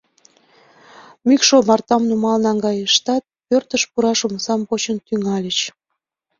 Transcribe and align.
Мӱкш 1.27 1.49
омартам 1.57 2.01
нумал 2.09 2.37
наҥгайыштат, 2.45 3.23
пӧртыш 3.47 3.83
пураш 3.91 4.19
омсам 4.27 4.61
почаш 4.69 4.97
тӱҥальыч. 5.07 5.59